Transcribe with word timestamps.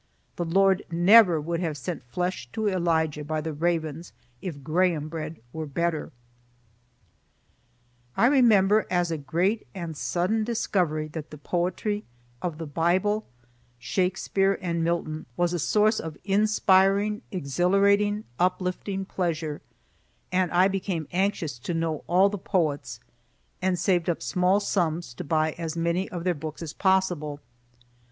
The 0.35 0.45
Lord 0.45 0.81
never 0.89 1.39
would 1.39 1.59
have 1.59 1.77
sent 1.77 2.01
flesh 2.03 2.49
to 2.53 2.67
Elijah 2.67 3.23
by 3.23 3.39
the 3.39 3.53
ravens 3.53 4.13
if 4.41 4.63
graham 4.63 5.09
bread 5.09 5.39
were 5.53 5.67
better. 5.67 6.11
I 8.17 8.25
remember 8.25 8.87
as 8.89 9.11
a 9.11 9.17
great 9.19 9.67
and 9.75 9.95
sudden 9.95 10.43
discovery 10.43 11.07
that 11.09 11.29
the 11.29 11.37
poetry 11.37 12.03
of 12.41 12.57
the 12.57 12.65
Bible, 12.65 13.27
Shakespeare, 13.77 14.57
and 14.59 14.83
Milton 14.83 15.27
was 15.37 15.53
a 15.53 15.59
source 15.59 15.99
of 15.99 16.17
inspiring, 16.23 17.21
exhilarating, 17.31 18.23
uplifting 18.39 19.05
pleasure; 19.05 19.61
and 20.31 20.49
I 20.49 20.67
became 20.67 21.07
anxious 21.11 21.59
to 21.59 21.75
know 21.75 22.03
all 22.07 22.27
the 22.27 22.39
poets, 22.39 22.99
and 23.61 23.77
saved 23.77 24.09
up 24.09 24.23
small 24.23 24.59
sums 24.59 25.13
to 25.13 25.23
buy 25.23 25.51
as 25.59 25.77
many 25.77 26.09
of 26.09 26.23
their 26.23 26.33
books 26.33 26.63
as 26.63 26.73
possible. 26.73 27.39